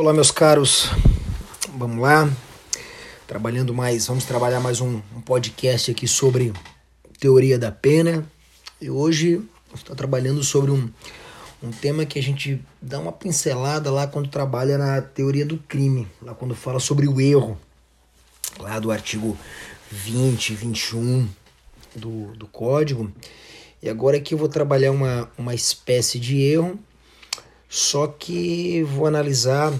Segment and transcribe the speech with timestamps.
[0.00, 0.88] Olá, meus caros.
[1.76, 2.32] Vamos lá.
[3.26, 6.52] Trabalhando mais, vamos trabalhar mais um, um podcast aqui sobre
[7.18, 8.24] teoria da pena.
[8.80, 9.42] E hoje
[9.74, 10.88] estou trabalhando sobre um,
[11.60, 16.06] um tema que a gente dá uma pincelada lá quando trabalha na teoria do crime,
[16.22, 17.58] lá quando fala sobre o erro,
[18.60, 19.36] lá do artigo
[19.90, 21.28] 20, 21
[21.96, 23.10] do, do código.
[23.82, 26.78] E agora aqui eu vou trabalhar uma, uma espécie de erro
[27.68, 29.72] só que vou analisar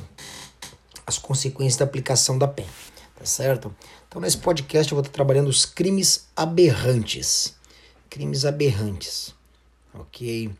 [1.06, 2.68] as consequências da aplicação da pena,
[3.16, 3.74] tá certo?
[4.06, 7.56] Então nesse podcast eu vou estar trabalhando os crimes aberrantes,
[8.10, 9.34] crimes aberrantes,
[9.94, 10.50] ok?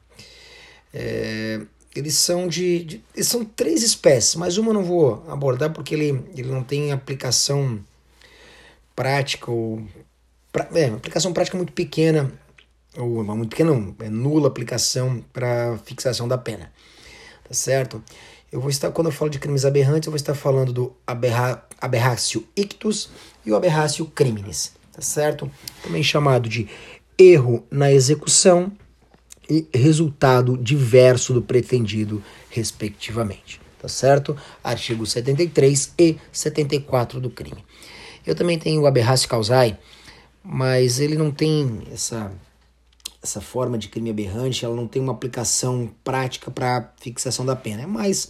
[0.94, 1.60] É,
[1.94, 5.94] eles são de, de, eles são três espécies, mas uma eu não vou abordar porque
[5.94, 7.78] ele, ele não tem aplicação
[8.96, 9.82] prática ou
[10.50, 12.32] pra, é, aplicação prática muito pequena
[12.96, 16.72] ou muito pequena não, é nula aplicação para fixação da pena
[17.48, 18.02] tá certo?
[18.52, 21.66] Eu vou estar, quando eu falo de crimes aberrantes, eu vou estar falando do aberra,
[21.80, 23.10] aberratio ictus
[23.44, 25.50] e o aberratio criminis, tá certo?
[25.82, 26.68] Também chamado de
[27.18, 28.72] erro na execução
[29.50, 34.36] e resultado diverso do pretendido, respectivamente, tá certo?
[34.62, 37.64] Artigos 73 e 74 do crime.
[38.26, 39.76] Eu também tenho o aberratio causae,
[40.42, 42.30] mas ele não tem essa
[43.22, 47.82] essa forma de crime aberrante ela não tem uma aplicação prática para fixação da pena.
[47.82, 48.28] É mais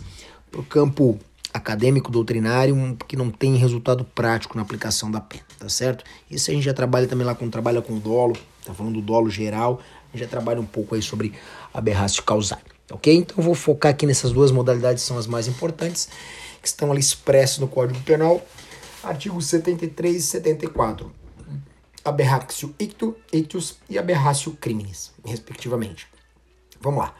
[0.50, 1.19] para o campo
[1.53, 6.05] acadêmico, doutrinário, que não tem resultado prático na aplicação da pena, tá certo?
[6.31, 9.31] Isso a gente já trabalha também lá quando trabalha com dolo, tá falando do dolo
[9.31, 9.81] geral,
[10.12, 11.33] a gente já trabalha um pouco aí sobre
[11.72, 13.14] aberrácio causal, ok?
[13.14, 16.09] Então vou focar aqui nessas duas modalidades são as mais importantes,
[16.61, 18.44] que estão ali expressas no Código Penal,
[19.03, 21.17] artigos 73 e 74
[22.09, 26.06] aberratio ictu, ictus e aberratio criminis, respectivamente.
[26.81, 27.15] Vamos lá.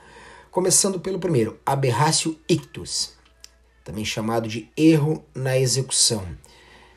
[0.50, 3.12] Começando pelo primeiro, aberratio ictus,
[3.84, 6.27] também chamado de erro na execução.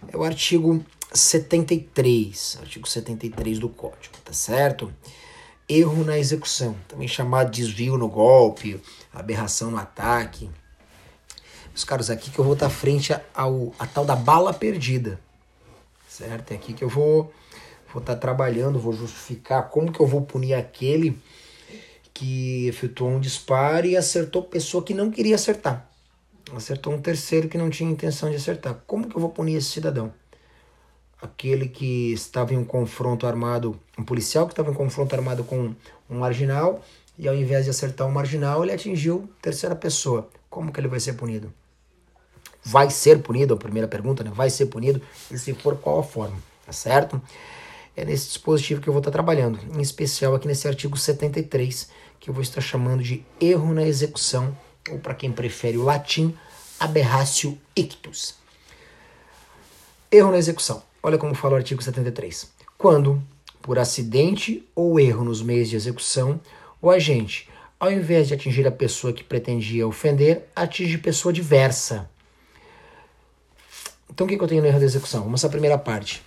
[0.08, 0.83] É o artigo
[1.14, 4.94] 73, artigo 73 do Código, tá certo?
[5.67, 8.82] Erro na execução, também chamado de desvio no golpe,
[9.14, 10.49] aberração no ataque.
[11.76, 15.20] Os caras aqui que eu vou estar frente ao a tal da bala perdida,
[16.08, 16.52] certo?
[16.52, 17.32] É aqui que eu vou
[17.93, 21.17] vou estar tá trabalhando, vou justificar como que eu vou punir aquele
[22.13, 25.89] que efetuou um disparo e acertou pessoa que não queria acertar.
[26.55, 28.75] Acertou um terceiro que não tinha intenção de acertar.
[28.85, 30.13] Como que eu vou punir esse cidadão?
[31.21, 35.73] Aquele que estava em um confronto armado, um policial que estava em confronto armado com
[36.09, 36.83] um marginal
[37.17, 40.27] e ao invés de acertar um marginal, ele atingiu terceira pessoa.
[40.49, 41.53] Como que ele vai ser punido?
[42.63, 44.31] Vai ser punido, a primeira pergunta, né?
[44.33, 46.37] Vai ser punido, e se for, qual a forma?
[46.65, 47.21] Tá certo?
[47.95, 52.29] É nesse dispositivo que eu vou estar trabalhando, em especial aqui nesse artigo 73, que
[52.29, 54.57] eu vou estar chamando de erro na execução,
[54.89, 56.35] ou para quem prefere o latim,
[56.79, 58.35] aberratio ictus.
[60.11, 60.83] Erro na execução.
[61.03, 62.52] Olha como fala o artigo 73.
[62.77, 63.21] Quando,
[63.61, 66.39] por acidente ou erro nos meios de execução,
[66.81, 72.09] o agente, ao invés de atingir a pessoa que pretendia ofender, atinge pessoa diversa.
[74.09, 75.23] Então o que, eu tenho no erro da execução?
[75.23, 76.21] Vamos à primeira parte.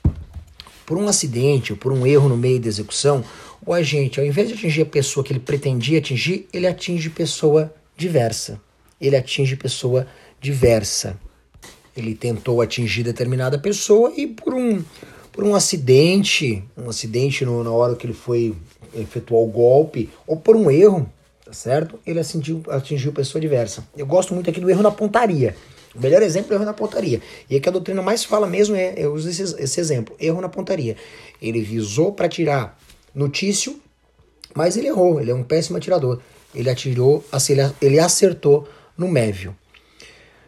[0.86, 3.24] Por um acidente ou por um erro no meio da execução,
[3.64, 7.74] o agente, ao invés de atingir a pessoa que ele pretendia atingir, ele atinge pessoa
[7.96, 8.60] diversa.
[9.00, 10.06] Ele atinge pessoa
[10.40, 11.18] diversa.
[11.96, 14.82] Ele tentou atingir determinada pessoa e por um,
[15.32, 18.54] por um acidente, um acidente no, na hora que ele foi
[18.94, 21.08] efetuar o golpe, ou por um erro,
[21.44, 21.98] tá certo?
[22.06, 23.86] Ele atingiu, atingiu pessoa diversa.
[23.96, 25.56] Eu gosto muito aqui do erro na pontaria.
[25.94, 27.20] O melhor exemplo é erro na pontaria.
[27.48, 30.40] E é que a doutrina mais fala mesmo é, eu uso esse, esse exemplo, erro
[30.40, 30.96] na pontaria.
[31.40, 32.78] Ele visou para tirar
[33.14, 33.80] notício,
[34.54, 36.20] mas ele errou, ele é um péssimo atirador.
[36.54, 37.24] Ele atirou,
[37.80, 39.56] ele acertou no mévio.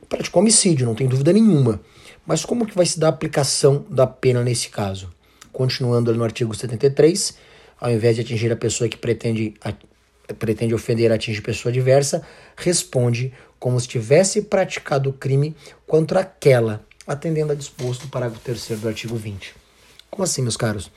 [0.09, 1.81] Praticou homicídio, não tem dúvida nenhuma.
[2.25, 5.13] Mas como que vai se dar a aplicação da pena nesse caso?
[5.53, 7.37] Continuando no artigo 73,
[7.81, 9.55] ao invés de atingir a pessoa que pretende,
[10.39, 12.23] pretende ofender, atinge pessoa diversa,
[12.57, 18.81] responde como se tivesse praticado o crime contra aquela, atendendo a disposto do parágrafo 3
[18.81, 19.55] do artigo 20.
[20.11, 20.91] Como assim, meus caros?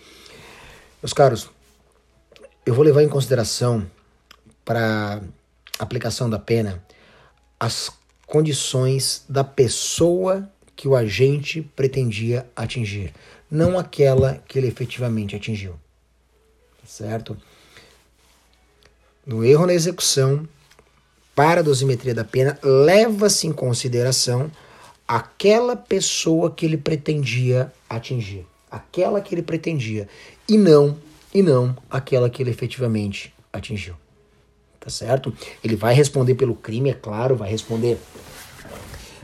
[1.02, 1.50] Meus caros,
[2.66, 3.90] eu vou levar em consideração
[4.66, 5.22] para
[5.80, 6.84] aplicação da pena
[7.60, 7.92] as
[8.26, 13.14] condições da pessoa que o agente pretendia atingir,
[13.50, 15.76] não aquela que ele efetivamente atingiu.
[16.86, 17.38] Certo?
[19.26, 20.48] No erro na execução,
[21.40, 24.52] para a dosimetria da pena, leva-se em consideração
[25.08, 30.10] aquela pessoa que ele pretendia atingir, aquela que ele pretendia,
[30.50, 30.98] e não,
[31.34, 33.96] e não aquela que ele efetivamente atingiu.
[34.82, 35.34] Tá certo?
[35.64, 37.98] Ele vai responder pelo crime, é claro, vai responder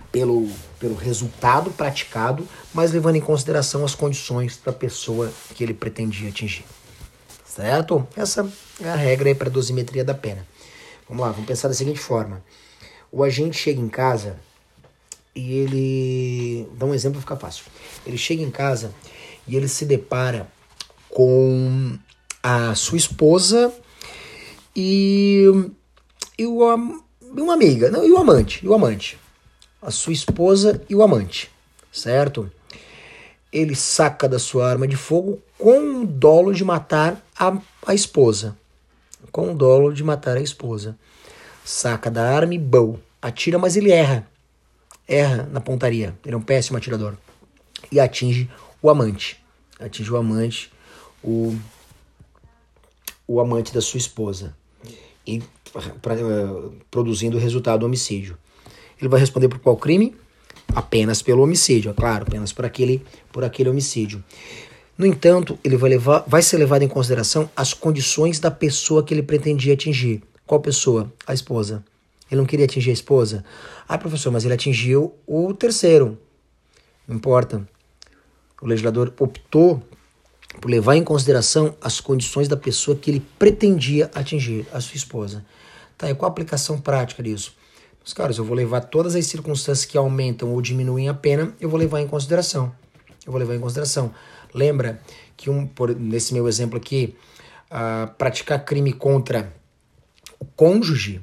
[0.10, 6.30] pelo, pelo resultado praticado, mas levando em consideração as condições da pessoa que ele pretendia
[6.30, 6.64] atingir.
[7.46, 8.08] Certo?
[8.16, 8.50] Essa
[8.82, 10.55] é a regra para a dosimetria da pena.
[11.08, 12.44] Vamos lá, vamos pensar da seguinte forma.
[13.12, 14.38] O agente chega em casa
[15.36, 16.68] e ele.
[16.78, 17.66] Dá um exemplo ficar fácil.
[18.06, 18.94] Ele chega em casa
[19.48, 20.48] e ele se depara
[21.10, 21.98] com
[22.42, 23.74] a sua esposa
[24.76, 25.46] e,
[26.38, 26.60] e o,
[27.22, 29.18] uma amiga, não, e o amante, e o amante
[29.86, 31.52] a sua esposa e o amante,
[31.92, 32.52] certo?
[33.54, 37.56] Ele saca da sua arma de fogo com o dolo de matar a,
[37.86, 38.58] a esposa.
[39.36, 40.98] Com o dolo de matar a esposa.
[41.66, 42.98] Saca da arma e bow.
[43.22, 44.26] Atira, mas ele erra.
[45.06, 46.18] Erra na pontaria.
[46.26, 47.16] Ele é um péssimo atirador.
[47.92, 48.50] E atinge
[48.82, 49.44] o amante.
[49.78, 50.72] Atinge o amante,
[51.22, 51.54] o,
[53.28, 54.56] o amante da sua esposa.
[55.28, 55.44] E
[56.02, 58.38] pra, uh, produzindo o resultado do homicídio.
[58.98, 60.16] Ele vai responder por qual crime?
[60.74, 64.24] Apenas pelo homicídio, é claro, apenas por aquele, por aquele homicídio.
[64.98, 69.14] No entanto, ele vai, levar, vai ser levado em consideração as condições da pessoa que
[69.14, 70.24] ele pretendia atingir.
[70.46, 71.12] Qual pessoa?
[71.28, 71.84] A esposa.
[72.32, 73.44] Ele não queria atingir a esposa?
[73.88, 76.18] Ah, professor, mas ele atingiu o terceiro.
[77.08, 77.68] Não importa.
[78.62, 79.84] O legislador optou
[80.62, 85.46] por levar em consideração as condições da pessoa que ele pretendia atingir, a sua esposa.
[85.98, 87.54] Tá, e qual a aplicação prática disso?
[88.02, 91.70] Mas, caras, eu vou levar todas as circunstâncias que aumentam ou diminuem a pena, eu
[91.70, 92.72] vou levar em consideração.
[93.26, 94.14] Eu vou levar em consideração.
[94.56, 95.02] Lembra
[95.36, 97.14] que, um, por, nesse meu exemplo aqui,
[97.70, 99.54] uh, praticar crime contra
[100.40, 101.20] o cônjuge,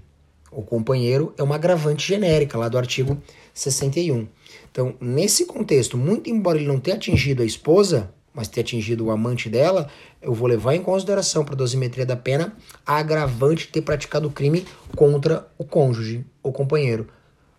[0.51, 3.17] o companheiro, é uma agravante genérica lá do artigo
[3.55, 4.29] 61.
[4.71, 9.11] Então, nesse contexto, muito embora ele não tenha atingido a esposa, mas ter atingido o
[9.11, 9.89] amante dela,
[10.21, 12.55] eu vou levar em consideração para a dosimetria da pena
[12.85, 17.09] a agravante de ter praticado o crime contra o cônjuge ou companheiro.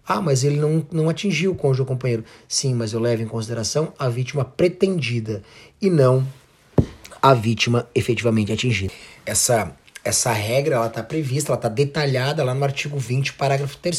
[0.07, 2.25] Ah, mas ele não, não atingiu o cônjuge ou companheiro.
[2.47, 5.41] Sim, mas eu levo em consideração a vítima pretendida
[5.81, 6.27] e não
[7.21, 8.93] a vítima efetivamente atingida.
[9.25, 13.97] Essa, essa regra ela está prevista, ela está detalhada lá no artigo 20, parágrafo 3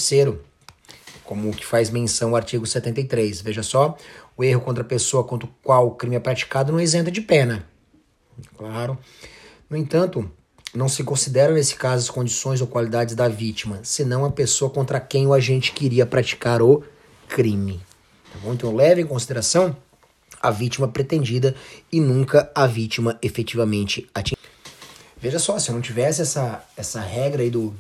[1.25, 3.41] como que faz menção o artigo 73.
[3.41, 3.97] Veja só,
[4.37, 7.23] o erro contra a pessoa contra o qual o crime é praticado não isenta de
[7.23, 7.67] pena.
[8.57, 8.99] Claro.
[9.69, 10.31] No entanto,
[10.75, 14.99] não se considera nesse caso as condições ou qualidades da vítima, senão a pessoa contra
[14.99, 16.83] quem o agente queria praticar o
[17.29, 17.81] crime.
[18.33, 18.53] Tá bom?
[18.53, 19.77] Então leve em consideração
[20.43, 21.55] a vítima pretendida
[21.91, 24.43] e nunca a vítima efetivamente atingida.
[25.17, 27.73] Veja só, se eu não tivesse essa, essa regra aí do,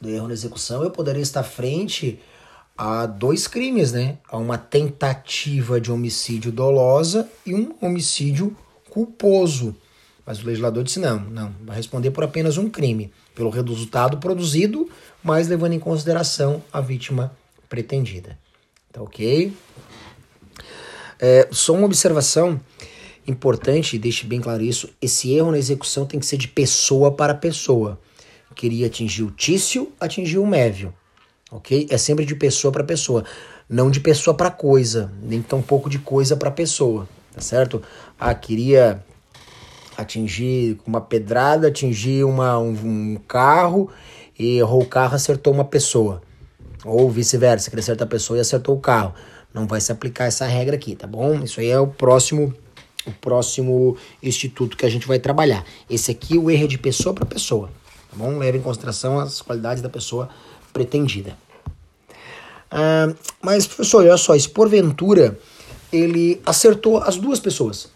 [0.00, 2.18] do erro na execução, eu poderia estar frente
[2.78, 4.18] a dois crimes, né?
[4.30, 8.56] A uma tentativa de homicídio dolosa e um homicídio
[8.88, 9.76] culposo.
[10.26, 14.88] Mas o legislador disse não, não, vai responder por apenas um crime, pelo resultado produzido,
[15.22, 17.36] mas levando em consideração a vítima
[17.68, 18.38] pretendida.
[18.92, 19.52] Tá ok?
[21.20, 22.60] É, só uma observação
[23.26, 27.34] importante, deixe bem claro isso: esse erro na execução tem que ser de pessoa para
[27.34, 28.00] pessoa.
[28.54, 30.94] Queria atingir o Tício, atingiu o Mévio
[31.54, 31.86] ok?
[31.88, 33.24] É sempre de pessoa para pessoa,
[33.68, 37.82] não de pessoa para coisa, nem tão pouco de coisa para pessoa, tá certo?
[38.18, 39.02] Ah, queria
[39.96, 43.90] atingir uma pedrada, atingir uma, um, um carro
[44.38, 46.22] e errou o carro, acertou uma pessoa.
[46.84, 49.14] Ou vice-versa, queria acertar a pessoa e acertou o carro.
[49.52, 51.42] Não vai se aplicar essa regra aqui, tá bom?
[51.42, 52.52] Isso aí é o próximo
[53.06, 55.62] o próximo instituto que a gente vai trabalhar.
[55.90, 57.68] Esse aqui o erro é de pessoa para pessoa,
[58.10, 58.38] tá bom?
[58.38, 60.30] Leve em consideração as qualidades da pessoa
[60.72, 61.36] pretendida.
[62.70, 65.38] Ah, mas, professor, olha só, se porventura
[65.92, 67.88] ele acertou as duas pessoas.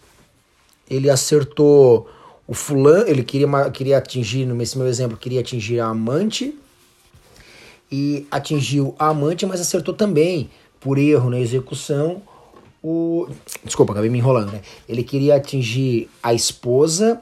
[0.89, 2.09] Ele acertou
[2.47, 6.57] o fulano, ele queria, queria atingir, nesse meu exemplo, queria atingir a amante
[7.91, 12.21] e atingiu a amante, mas acertou também, por erro na execução,
[12.81, 13.27] o.
[13.63, 14.61] Desculpa, acabei me enrolando, né?
[14.87, 17.21] Ele queria atingir a esposa,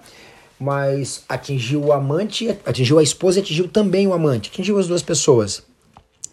[0.59, 4.49] mas atingiu o amante, atingiu a esposa e atingiu também o amante.
[4.49, 5.63] Atingiu as duas pessoas.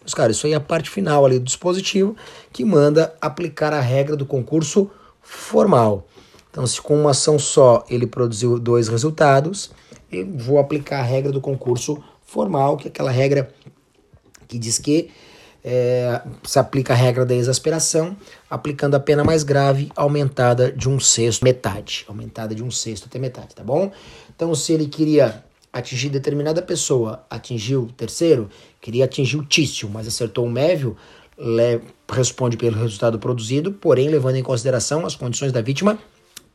[0.03, 2.15] Mas, cara, isso aí é a parte final ali do dispositivo
[2.53, 4.89] que manda aplicar a regra do concurso
[5.21, 6.07] formal.
[6.55, 9.71] Então, se com uma ação só ele produziu dois resultados,
[10.09, 13.53] eu vou aplicar a regra do concurso formal, que é aquela regra
[14.47, 15.11] que diz que
[15.61, 18.15] é, se aplica a regra da exasperação,
[18.49, 22.05] aplicando a pena mais grave aumentada de um sexto, metade.
[22.07, 23.91] Aumentada de um sexto até metade, tá bom?
[24.33, 25.43] Então, se ele queria
[25.73, 30.95] atingir determinada pessoa, atingiu o terceiro, queria atingir o Tício, mas acertou o Mévio,
[32.09, 35.99] responde pelo resultado produzido, porém levando em consideração as condições da vítima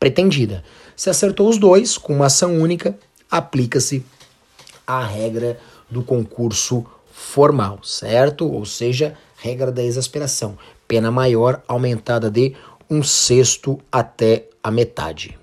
[0.01, 0.63] pretendida.
[0.95, 2.97] Se acertou os dois, com uma ação única,
[3.29, 4.03] aplica-se
[4.85, 8.51] a regra do concurso formal, certo?
[8.51, 12.55] Ou seja, regra da exasperação, pena maior aumentada de
[12.89, 15.37] um sexto até a metade.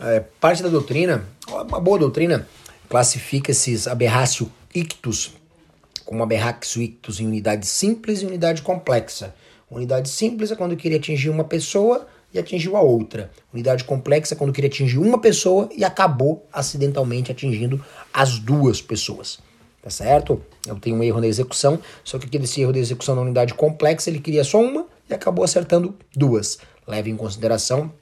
[0.00, 2.48] É, parte da doutrina, uma boa doutrina,
[2.88, 5.32] classifica esses aberratio ictus
[6.06, 9.34] como aberratio ictus em unidade simples e unidade complexa.
[9.70, 12.06] Unidade simples é quando queria atingir uma pessoa
[12.40, 13.30] atingiu a outra.
[13.52, 19.38] Unidade complexa quando queria atingir uma pessoa e acabou acidentalmente atingindo as duas pessoas.
[19.82, 20.42] Tá certo?
[20.66, 24.10] Eu tenho um erro na execução, só que aquele erro de execução na unidade complexa
[24.10, 26.58] ele queria só uma e acabou acertando duas.
[26.86, 27.92] Leve em consideração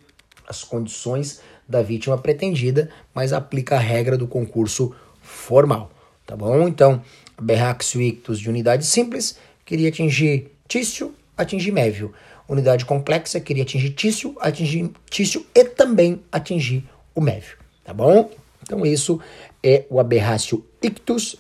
[0.48, 5.90] as condições da vítima pretendida, mas aplica a regra do concurso formal.
[6.24, 6.66] Tá bom?
[6.66, 7.02] Então,
[7.40, 12.12] Berraxio ictus de unidade simples queria atingir Tício, atingir Mévio.
[12.48, 17.56] Unidade complexa queria atingir Tício, atingir Tício e também atingir o Mévio.
[17.84, 18.30] Tá bom?
[18.62, 19.20] Então, isso
[19.62, 21.36] é o aberrácio ictus,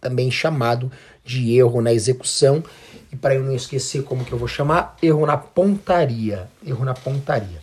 [0.00, 0.90] também chamado
[1.24, 2.62] de erro na execução.
[3.12, 6.48] E para eu não esquecer como que eu vou chamar, erro na pontaria.
[6.64, 7.60] Erro na pontaria.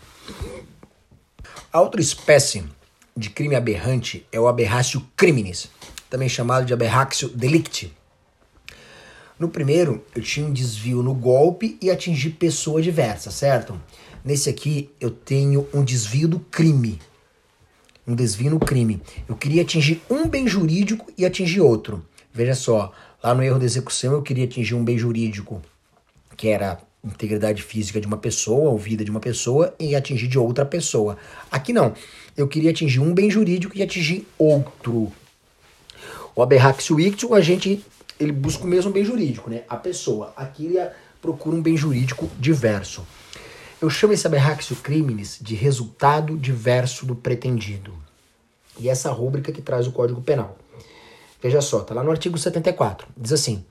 [1.71, 2.63] A outra espécie
[3.15, 5.69] de crime aberrante é o aberratio criminis,
[6.09, 7.93] também chamado de aberratio delicti.
[9.37, 13.79] No primeiro, eu tinha um desvio no golpe e atingi pessoa diversa, certo?
[14.23, 16.99] Nesse aqui, eu tenho um desvio do crime.
[18.07, 19.01] Um desvio no crime.
[19.27, 22.05] Eu queria atingir um bem jurídico e atingir outro.
[22.33, 25.61] Veja só, lá no erro de execução, eu queria atingir um bem jurídico,
[26.37, 30.39] que era integridade física de uma pessoa ou vida de uma pessoa e atingir de
[30.39, 31.17] outra pessoa.
[31.51, 31.93] Aqui não.
[32.37, 35.11] Eu queria atingir um bem jurídico e atingir outro.
[36.35, 37.83] O aberraxio ictio, a gente
[38.19, 39.63] ele busca o mesmo bem jurídico, né?
[39.67, 40.33] A pessoa.
[40.35, 40.89] Aqui ele
[41.21, 43.05] procura um bem jurídico diverso.
[43.81, 47.93] Eu chamo esse aberraxio criminis de resultado diverso do pretendido.
[48.79, 50.57] E essa rúbrica que traz o Código Penal.
[51.41, 53.07] Veja só, tá lá no artigo 74.
[53.17, 53.65] Diz assim: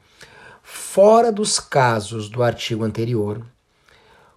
[0.62, 3.44] fora dos casos do artigo anterior,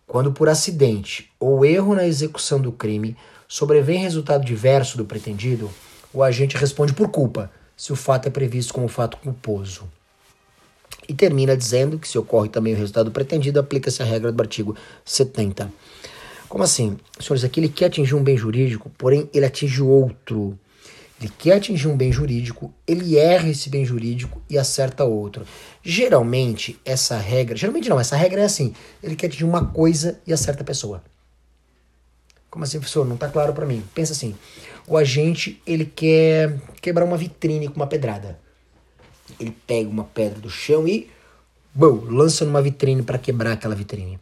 [0.05, 3.15] quando por acidente ou erro na execução do crime
[3.47, 5.69] sobrevém resultado diverso do pretendido,
[6.13, 9.87] o agente responde por culpa, se o fato é previsto como fato culposo.
[11.07, 14.75] E termina dizendo que se ocorre também o resultado pretendido, aplica-se a regra do artigo
[15.05, 15.71] 70.
[16.49, 16.97] Como assim?
[17.19, 20.59] Senhores, aqui ele quer atingir um bem jurídico, porém ele atinge outro
[21.19, 25.45] ele quer atingir um bem jurídico, ele erra esse bem jurídico e acerta outro.
[25.81, 27.55] Geralmente, essa regra.
[27.57, 31.03] Geralmente não, essa regra é assim: ele quer atingir uma coisa e acerta a pessoa.
[32.51, 33.05] Como assim, professor?
[33.05, 33.83] Não está claro para mim.
[33.95, 34.35] Pensa assim:
[34.87, 38.39] o agente ele quer quebrar uma vitrine com uma pedrada.
[39.37, 41.09] Ele pega uma pedra do chão e
[41.75, 44.17] bom, lança numa vitrine para quebrar aquela vitrine.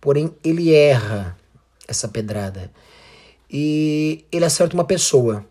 [0.00, 1.36] Porém, ele erra
[1.86, 2.70] essa pedrada
[3.50, 5.44] e ele acerta uma pessoa.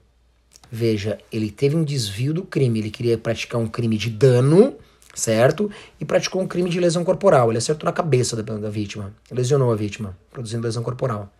[0.72, 2.79] Veja, ele teve um desvio do crime.
[2.79, 4.75] Ele queria praticar um crime de dano,
[5.13, 5.70] certo?
[6.00, 7.51] E praticou um crime de lesão corporal.
[7.51, 9.13] Ele acertou na cabeça da, da vítima.
[9.32, 11.32] Lesionou a vítima, produzindo lesão corporal.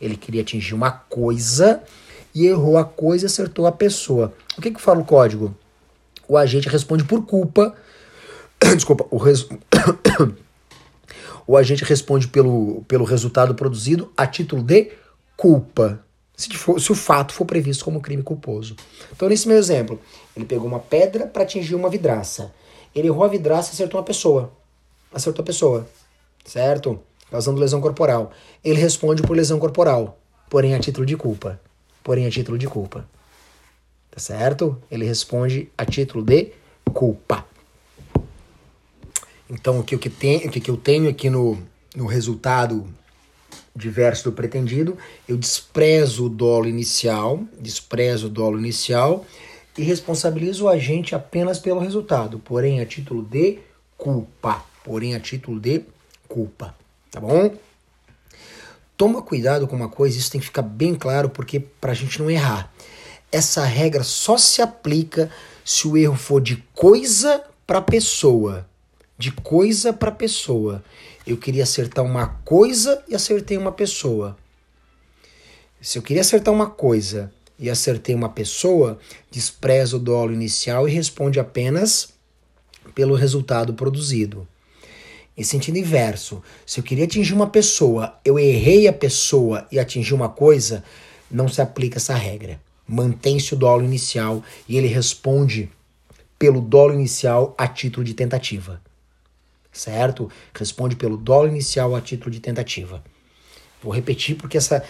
[0.00, 1.82] Ele queria atingir uma coisa
[2.34, 4.32] e errou a coisa e acertou a pessoa.
[4.56, 5.54] O que, que fala o código?
[6.28, 7.74] O agente responde por culpa.
[8.74, 9.48] Desculpa, o, res...
[11.46, 14.92] o agente responde pelo, pelo resultado produzido a título de
[15.36, 16.04] culpa
[16.40, 18.74] se, for, se o fato for previsto como crime culposo.
[19.12, 20.00] Então, nesse meu exemplo,
[20.34, 22.52] ele pegou uma pedra para atingir uma vidraça.
[22.94, 24.50] Ele errou a vidraça e acertou uma pessoa.
[25.12, 25.86] Acertou a pessoa,
[26.44, 26.98] certo?
[27.30, 28.32] Causando lesão corporal.
[28.64, 30.18] Ele responde por lesão corporal,
[30.48, 31.60] porém a título de culpa.
[32.02, 33.06] Porém a título de culpa.
[34.10, 34.80] Tá certo?
[34.90, 36.52] Ele responde a título de
[36.92, 37.44] culpa.
[39.48, 41.58] Então, o que, o que, tem, o que, eu tenho aqui no,
[41.94, 42.86] no resultado
[43.74, 44.96] diverso do pretendido,
[45.28, 49.24] eu desprezo o dolo inicial, desprezo o dolo inicial
[49.76, 53.58] e responsabilizo o agente apenas pelo resultado, porém a título de
[53.96, 55.82] culpa, porém a título de
[56.28, 56.74] culpa,
[57.10, 57.54] tá bom?
[58.96, 62.20] Toma cuidado com uma coisa, isso tem que ficar bem claro porque para a gente
[62.20, 62.72] não errar.
[63.32, 65.30] Essa regra só se aplica
[65.64, 68.68] se o erro for de coisa para pessoa,
[69.16, 70.82] de coisa para pessoa.
[71.26, 74.36] Eu queria acertar uma coisa e acertei uma pessoa.
[75.80, 78.98] Se eu queria acertar uma coisa e acertei uma pessoa,
[79.30, 82.12] despreza o dolo inicial e responde apenas
[82.94, 84.46] pelo resultado produzido.
[85.40, 90.12] Em sentido inverso, se eu queria atingir uma pessoa, eu errei a pessoa e atingi
[90.12, 90.84] uma coisa,
[91.30, 92.60] não se aplica essa regra.
[92.86, 95.70] Mantém-se o dolo inicial e ele responde
[96.38, 98.82] pelo dolo inicial a título de tentativa
[99.72, 100.30] certo?
[100.54, 103.02] Responde pelo dólar inicial a título de tentativa.
[103.82, 104.84] Vou repetir porque essa,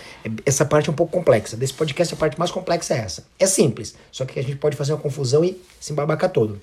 [0.45, 1.57] essa parte é um pouco complexa.
[1.57, 3.25] Desse podcast, a parte mais complexa é essa.
[3.39, 6.61] É simples, só que a gente pode fazer uma confusão e se embabacar todo.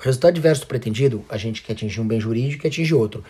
[0.00, 3.22] O resultado diverso do pretendido, a gente quer atingir um bem jurídico e atingir outro.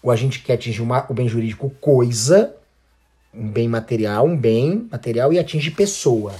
[0.00, 2.54] Ou a gente quer atingir uma, o bem jurídico coisa,
[3.34, 6.32] um bem material, um bem material e atinge pessoa.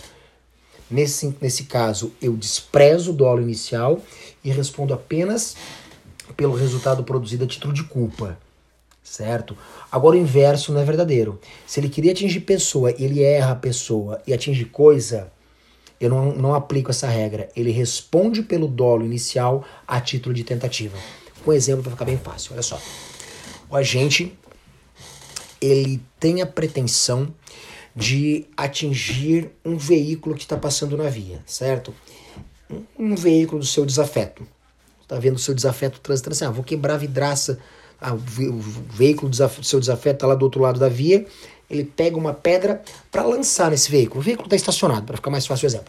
[0.89, 4.01] Nesse, nesse caso, eu desprezo o dolo inicial
[4.45, 5.57] e respondo apenas
[6.37, 8.39] pelo resultado produzido a título de culpa.
[9.03, 9.59] Certo?
[9.91, 11.41] Agora o inverso não é verdadeiro.
[11.67, 15.33] Se ele queria atingir pessoa, ele erra a pessoa e atinge coisa,
[16.05, 17.49] eu não, não aplico essa regra.
[17.55, 20.97] Ele responde pelo dolo inicial a título de tentativa.
[21.47, 22.53] Um exemplo para ficar bem fácil.
[22.53, 22.81] Olha só.
[23.71, 24.37] O agente
[25.61, 27.33] ele tem a pretensão
[27.95, 31.95] de atingir um veículo que está passando na via, certo?
[32.99, 34.47] Um veículo do seu desafeto.
[35.03, 37.59] Está vendo o seu desafeto transitando assim, ah, vou quebrar a vidraça,
[38.01, 41.27] ah, o veículo do seu desafeto está lá do outro lado da via,
[41.73, 44.21] ele pega uma pedra para lançar nesse veículo.
[44.21, 45.89] O veículo está estacionado, para ficar mais fácil o exemplo.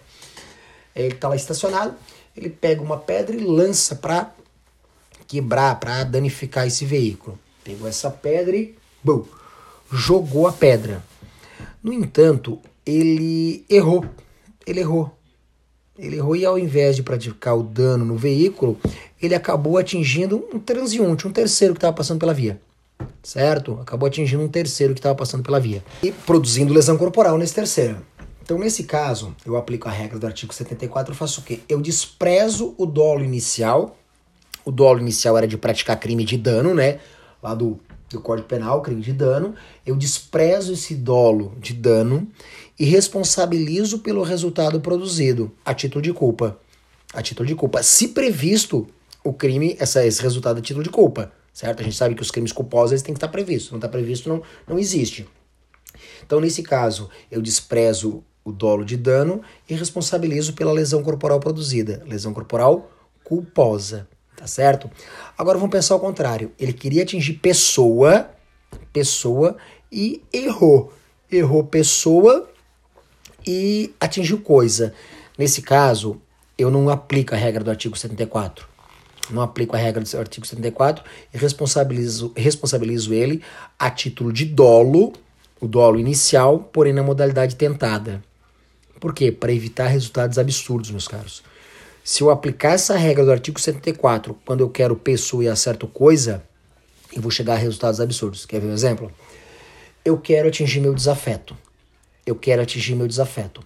[0.95, 1.93] Ele está lá estacionado,
[2.35, 4.33] ele pega uma pedra e lança para
[5.27, 7.37] quebrar, para danificar esse veículo.
[7.65, 9.25] Pegou essa pedra e bum,
[9.91, 11.03] jogou a pedra.
[11.83, 14.05] No entanto, ele errou.
[14.65, 15.13] Ele errou.
[15.99, 18.79] Ele errou e ao invés de praticar o dano no veículo,
[19.21, 22.59] ele acabou atingindo um transeunte, um terceiro que estava passando pela via.
[23.23, 23.79] Certo?
[23.81, 25.83] Acabou atingindo um terceiro que estava passando pela via.
[26.03, 27.97] E produzindo lesão corporal nesse terceiro.
[28.43, 31.61] Então, nesse caso, eu aplico a regra do artigo 74, eu faço o quê?
[31.69, 33.97] Eu desprezo o dolo inicial.
[34.65, 36.99] O dolo inicial era de praticar crime de dano, né?
[37.41, 37.79] Lá do
[38.13, 39.53] do Código Penal, crime de dano,
[39.85, 42.27] eu desprezo esse dolo de dano
[42.79, 46.57] e responsabilizo pelo resultado produzido, a título de culpa.
[47.13, 47.83] A título de culpa.
[47.83, 48.87] Se previsto
[49.23, 51.81] o crime, essa, esse resultado a título de culpa, certo?
[51.81, 53.71] A gente sabe que os crimes culposos têm que estar previstos.
[53.71, 55.27] Não está previsto, não, não existe.
[56.25, 62.03] Então, nesse caso, eu desprezo o dolo de dano e responsabilizo pela lesão corporal produzida,
[62.05, 62.91] lesão corporal
[63.23, 64.07] culposa
[64.43, 64.91] tá certo?
[65.37, 66.51] Agora vamos pensar ao contrário.
[66.59, 68.29] Ele queria atingir pessoa,
[68.91, 69.55] pessoa
[69.89, 70.91] e errou.
[71.31, 72.49] Errou pessoa
[73.47, 74.93] e atingiu coisa.
[75.37, 76.21] Nesse caso,
[76.57, 78.67] eu não aplico a regra do artigo 74.
[79.29, 83.41] Não aplico a regra do artigo 74 e responsabilizo, responsabilizo ele
[83.79, 85.13] a título de dolo,
[85.61, 88.23] o dolo inicial, porém na modalidade tentada.
[88.99, 89.31] Por quê?
[89.31, 91.43] Para evitar resultados absurdos, meus caros.
[92.03, 96.43] Se eu aplicar essa regra do artigo 74 quando eu quero pessoa e acerto coisa,
[97.13, 98.45] eu vou chegar a resultados absurdos.
[98.45, 99.11] Quer ver um exemplo?
[100.03, 101.55] Eu quero atingir meu desafeto.
[102.25, 103.61] Eu quero atingir meu desafeto.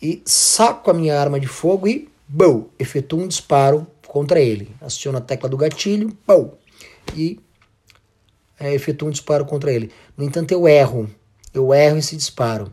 [0.00, 4.74] E saco a minha arma de fogo e, bom, efetuo um disparo contra ele.
[4.80, 6.58] Aciono a tecla do gatilho, bom,
[7.14, 7.38] e
[8.58, 9.92] é, efetuo um disparo contra ele.
[10.16, 11.08] No entanto, eu erro.
[11.54, 12.72] Eu erro esse disparo.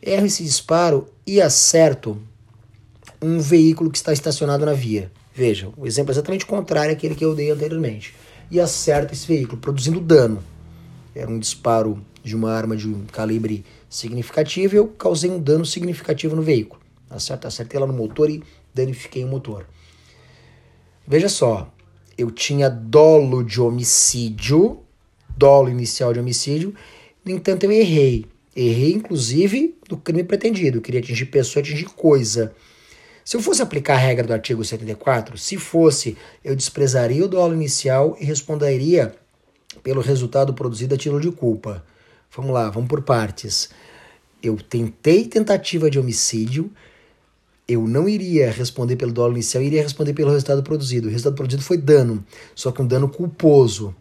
[0.00, 2.22] Erro esse disparo e acerto
[3.20, 5.10] um veículo que está estacionado na via.
[5.34, 8.14] Veja, o exemplo é exatamente contrário àquele que eu dei anteriormente.
[8.48, 10.40] E acerta esse veículo, produzindo dano.
[11.16, 15.66] Era um disparo de uma arma de um calibre significativo e eu causei um dano
[15.66, 16.80] significativo no veículo.
[17.10, 18.40] Acerta, acertei lá no motor e
[18.72, 19.66] danifiquei o motor.
[21.10, 21.68] Veja só,
[22.16, 24.78] eu tinha dolo de homicídio,
[25.36, 26.72] dolo inicial de homicídio,
[27.24, 28.26] no entanto eu errei.
[28.54, 30.78] Errei, inclusive, do crime pretendido.
[30.78, 32.54] Eu queria atingir pessoa, atingir coisa.
[33.24, 37.54] Se eu fosse aplicar a regra do artigo 74, se fosse, eu desprezaria o dolo
[37.54, 39.12] inicial e responderia
[39.82, 41.84] pelo resultado produzido a título de culpa.
[42.36, 43.70] Vamos lá, vamos por partes.
[44.40, 46.70] Eu tentei tentativa de homicídio,
[47.70, 51.06] eu não iria responder pelo dolo inicial, iria responder pelo resultado produzido.
[51.06, 53.94] O resultado produzido foi dano, só que um dano culposo.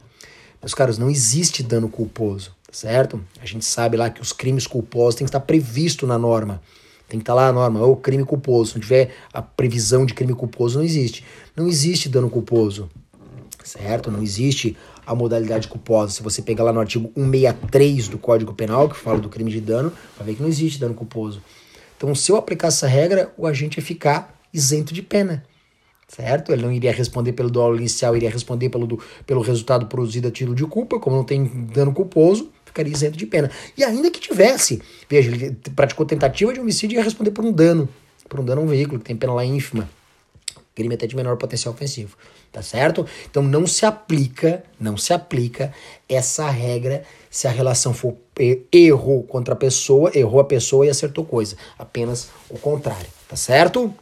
[0.60, 3.22] Meus caros, não existe dano culposo, certo?
[3.40, 6.62] A gente sabe lá que os crimes culposos têm que estar previsto na norma.
[7.08, 8.72] Tem que estar lá a norma, ou crime culposo.
[8.72, 11.24] Se não tiver a previsão de crime culposo, não existe.
[11.56, 12.90] Não existe dano culposo,
[13.64, 14.10] certo?
[14.10, 16.14] Não existe a modalidade culposa.
[16.14, 19.62] Se você pegar lá no artigo 163 do Código Penal, que fala do crime de
[19.62, 21.42] dano, vai ver que não existe dano culposo.
[22.00, 25.44] Então, se eu aplicar essa regra, o agente ia ficar isento de pena,
[26.08, 26.54] certo?
[26.54, 30.32] Ele não iria responder pelo dolo inicial, iria responder pelo, do, pelo resultado produzido a
[30.32, 33.52] título de culpa, como não tem dano culposo, ficaria isento de pena.
[33.78, 37.52] E ainda que tivesse, veja, ele praticou tentativa de homicídio e ia responder por um
[37.52, 37.90] dano,
[38.30, 39.90] por um dano a um veículo, que tem pena lá ínfima.
[40.74, 42.16] Crime até de menor potencial ofensivo,
[42.52, 43.06] tá certo?
[43.30, 45.74] Então não se aplica, não se aplica
[46.08, 48.16] essa regra se a relação for
[48.72, 51.56] errou contra a pessoa, errou a pessoa e acertou coisa.
[51.78, 53.94] Apenas o contrário, tá certo?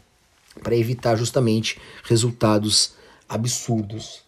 [0.62, 2.94] Para evitar justamente resultados
[3.28, 4.28] absurdos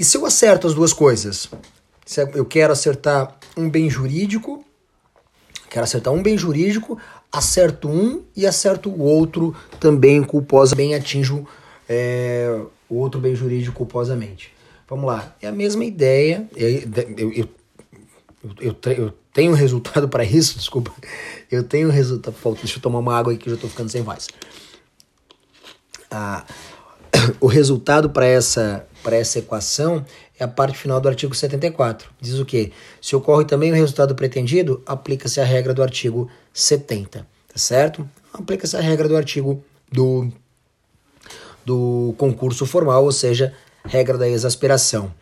[0.00, 1.50] E se eu acerto as duas coisas?
[2.06, 4.64] Se eu quero acertar um bem jurídico,
[5.68, 6.98] quero acertar um bem jurídico
[7.32, 11.46] acerto um e acerto o outro também culposa, bem atinjo
[11.88, 14.52] é, o outro bem jurídico culposamente.
[14.88, 17.48] Vamos lá, é a mesma ideia, eu, eu,
[18.60, 20.92] eu, eu tenho resultado para isso, desculpa,
[21.50, 24.02] eu tenho resultado, deixa eu tomar uma água aqui que eu já estou ficando sem
[24.02, 24.28] voz.
[26.10, 26.44] Ah,
[27.40, 30.04] o resultado para essa, essa equação
[30.38, 32.10] é a parte final do artigo 74.
[32.20, 32.72] Diz o quê?
[33.00, 38.08] Se ocorre também o resultado pretendido, aplica-se a regra do artigo 70, tá certo?
[38.32, 40.30] Aplica-se a regra do artigo do,
[41.64, 45.12] do concurso formal, ou seja, regra da exasperação.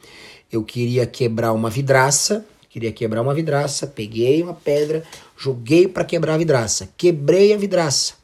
[0.50, 5.02] Eu queria quebrar uma vidraça, queria quebrar uma vidraça, peguei uma pedra,
[5.36, 8.14] joguei para quebrar a vidraça, quebrei a vidraça.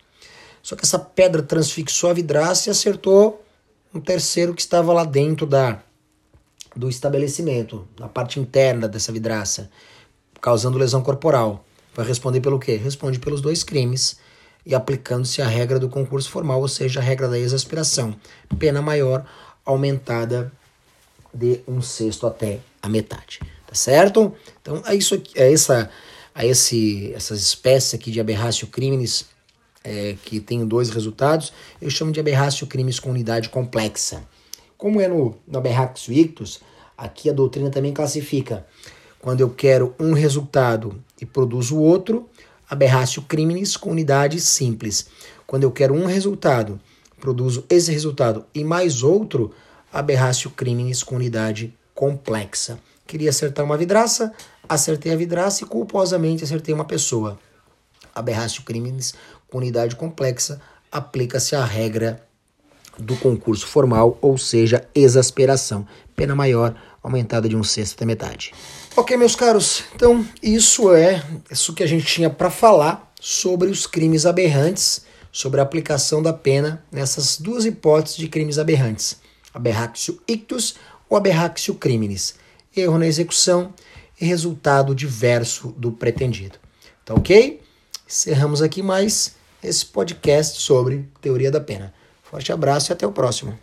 [0.62, 3.43] Só que essa pedra transfixou a vidraça e acertou
[3.94, 5.80] um terceiro que estava lá dentro da
[6.76, 9.70] do estabelecimento, na parte interna dessa vidraça,
[10.40, 11.64] causando lesão corporal.
[11.94, 12.74] Vai responder pelo quê?
[12.74, 14.18] Responde pelos dois crimes
[14.66, 18.16] e aplicando-se a regra do concurso formal, ou seja, a regra da exasperação.
[18.58, 19.24] Pena maior
[19.64, 20.50] aumentada
[21.32, 23.38] de um sexto até a metade.
[23.66, 24.34] Tá certo?
[24.60, 25.88] Então, é isso aqui, é essa,
[26.34, 29.26] é esse, essas espécies aqui de aberratio criminis
[29.84, 34.24] é, que tem dois resultados, eu chamo de aberratio crimes com unidade complexa.
[34.76, 36.60] Como é no, no aberratio ictus,
[36.96, 38.66] aqui a doutrina também classifica
[39.24, 42.28] quando eu quero um resultado e produzo outro,
[42.68, 45.06] aberratio criminis com unidade simples.
[45.46, 46.78] Quando eu quero um resultado,
[47.18, 49.50] produzo esse resultado e mais outro,
[49.90, 52.78] aberratio criminis com unidade complexa.
[53.06, 54.30] Queria acertar uma vidraça,
[54.68, 57.38] acertei a vidraça e culposamente acertei uma pessoa.
[58.14, 59.14] Aberratio criminis
[59.58, 62.24] unidade complexa aplica-se a regra
[62.98, 65.86] do concurso formal, ou seja, exasperação.
[66.14, 68.52] Pena maior aumentada de um sexto até metade.
[68.96, 73.86] Ok, meus caros, então isso é isso que a gente tinha para falar sobre os
[73.86, 79.16] crimes aberrantes, sobre a aplicação da pena nessas duas hipóteses de crimes aberrantes:
[79.52, 80.76] aberratio ictus
[81.08, 82.36] ou aberratio criminis.
[82.76, 83.74] Erro na execução
[84.20, 86.58] e resultado diverso do pretendido.
[87.04, 87.60] Tá ok?
[88.06, 91.92] Encerramos aqui mais esse podcast sobre teoria da pena.
[92.22, 93.58] Forte abraço e até o próximo.